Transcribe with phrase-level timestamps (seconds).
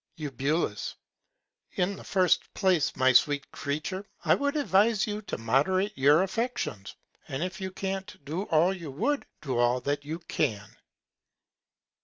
[0.17, 0.75] Eu.
[1.73, 6.95] In the first Place, my sweet Creature, I would advise you to moderate your Affections;
[7.27, 10.75] and if you can't do all you would, do all that you can.